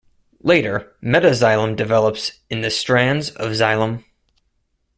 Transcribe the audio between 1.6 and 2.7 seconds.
develops in